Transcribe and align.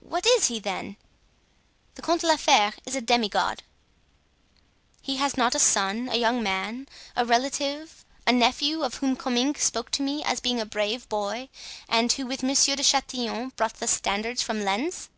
"What 0.00 0.26
is 0.26 0.48
he, 0.48 0.58
then?" 0.60 0.98
"The 1.94 2.02
Comte 2.02 2.20
de 2.20 2.26
la 2.26 2.36
Fere 2.36 2.74
is 2.84 2.94
a 2.94 3.00
demi 3.00 3.30
god." 3.30 3.62
"Has 5.06 5.32
he 5.36 5.40
not 5.40 5.54
a 5.54 5.58
son, 5.58 6.10
a 6.10 6.16
young 6.16 6.42
man, 6.42 6.86
a 7.16 7.24
relative, 7.24 8.04
a 8.26 8.32
nephew, 8.32 8.82
of 8.82 8.96
whom 8.96 9.16
Comminges 9.16 9.62
spoke 9.62 9.90
to 9.92 10.02
me 10.02 10.22
as 10.22 10.40
being 10.40 10.60
a 10.60 10.66
brave 10.66 11.08
boy, 11.08 11.48
and 11.88 12.12
who, 12.12 12.26
with 12.26 12.42
Monsieur 12.42 12.76
de 12.76 12.82
Chatillon, 12.82 13.52
brought 13.56 13.80
the 13.80 13.88
standards 13.88 14.42
from 14.42 14.62
Lens?" 14.62 15.08